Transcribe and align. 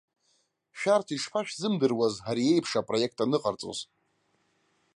Шәарҭ 0.79 1.07
ишԥашәзымдыруаз 1.15 2.15
ари 2.29 2.51
еиԥш 2.51 2.71
апроект 2.79 3.17
аныҟарҵоз? 3.23 3.79